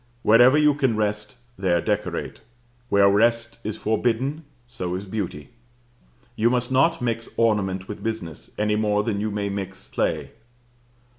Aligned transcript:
Wherever 0.23 0.57
you 0.57 0.73
can 0.73 0.97
rest, 0.97 1.37
there 1.57 1.79
decorate; 1.79 2.41
where 2.89 3.07
rest 3.07 3.59
is 3.63 3.77
forbidden, 3.77 4.45
so 4.67 4.95
is 4.95 5.05
beauty. 5.05 5.49
You 6.35 6.49
must 6.49 6.71
not 6.71 7.03
mix 7.03 7.29
ornament 7.37 7.87
with 7.87 8.01
business, 8.01 8.49
any 8.57 8.75
more 8.75 9.03
than 9.03 9.19
you 9.21 9.29
may 9.29 9.49
mix 9.49 9.87
play. 9.87 10.31